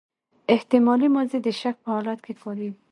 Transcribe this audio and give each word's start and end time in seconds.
احتمالي 0.53 1.07
ماضي 1.15 1.37
د 1.43 1.47
شک 1.61 1.75
په 1.83 1.89
حالت 1.93 2.19
کښي 2.25 2.33
کاریږي. 2.41 2.77